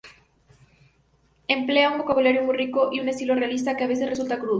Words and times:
Emplea 1.47 1.91
un 1.91 1.99
vocabulario 1.99 2.43
muy 2.43 2.57
rico 2.57 2.89
y 2.91 2.99
un 3.01 3.07
estilo 3.09 3.35
realista, 3.35 3.77
que 3.77 3.83
a 3.83 3.87
veces 3.87 4.09
resulta 4.09 4.39
crudo. 4.39 4.49